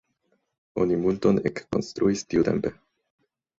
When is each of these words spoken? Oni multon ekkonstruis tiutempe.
Oni 0.85 0.97
multon 1.01 1.37
ekkonstruis 1.51 2.27
tiutempe. 2.33 2.75